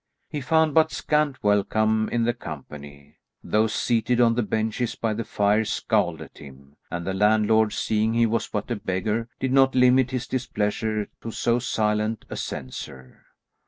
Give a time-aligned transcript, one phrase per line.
[0.31, 3.19] He found but scant welcome in the company.
[3.43, 8.15] Those seated on the benches by the fire scowled at him; and the landlord seeing
[8.15, 13.27] he was but a beggar, did not limit his displeasure to so silent a censure.